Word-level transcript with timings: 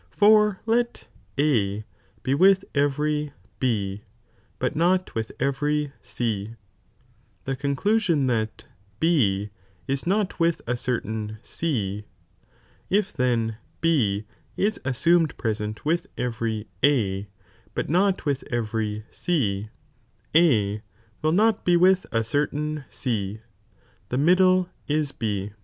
For 0.09 0.59
let 0.65 1.07
A 1.37 1.85
be 2.23 2.33
acmoniiiraied 2.33 2.39
with 2.39 2.73
cvQTj 2.73 3.33
B, 3.59 4.01
but 4.57 4.75
not 4.75 5.13
with 5.13 5.31
every 5.39 5.93
C, 6.01 6.55
the 7.45 7.55
coiiclu 7.55 7.75
"J'^Siulaim 7.75 8.01
sion 8.01 8.25
that 8.25 8.65
B 8.99 9.51
is 9.87 10.07
not 10.07 10.39
with 10.39 10.63
a 10.65 10.75
certain 10.75 11.37
C, 11.43 12.05
if 12.89 13.13
then 13.13 13.57
B 13.79 14.25
is 14.57 14.79
«'i't 14.79 14.87
assumed 14.87 15.37
present 15.37 15.85
with 15.85 16.07
every 16.17 16.67
A, 16.83 17.27
but 17.75 17.87
not 17.87 18.25
with 18.25 18.43
every 18.51 19.05
C, 19.11 19.69
A 20.35 20.81
wil} 21.21 21.31
not 21.31 21.63
be 21.63 21.77
with 21.77 22.07
a 22.11 22.23
certain 22.23 22.85
C, 22.89 23.41
the 24.09 24.17
middle 24.17 24.67
is 24.87 25.11
B. 25.11 25.51